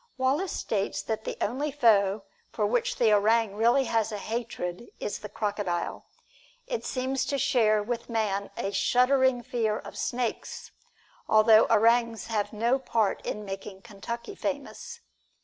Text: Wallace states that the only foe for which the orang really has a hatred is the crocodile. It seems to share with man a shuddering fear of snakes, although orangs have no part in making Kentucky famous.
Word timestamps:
Wallace 0.17 0.53
states 0.59 1.03
that 1.03 1.25
the 1.25 1.37
only 1.41 1.71
foe 1.71 2.23
for 2.51 2.65
which 2.65 2.95
the 2.95 3.13
orang 3.13 3.55
really 3.55 3.83
has 3.83 4.11
a 4.11 4.17
hatred 4.17 4.87
is 4.99 5.19
the 5.19 5.29
crocodile. 5.29 6.05
It 6.65 6.83
seems 6.83 7.23
to 7.25 7.37
share 7.37 7.83
with 7.83 8.09
man 8.09 8.49
a 8.57 8.71
shuddering 8.71 9.43
fear 9.43 9.77
of 9.77 9.95
snakes, 9.95 10.71
although 11.29 11.65
orangs 11.65 12.25
have 12.33 12.51
no 12.51 12.79
part 12.79 13.23
in 13.23 13.45
making 13.45 13.83
Kentucky 13.83 14.33
famous. 14.33 15.01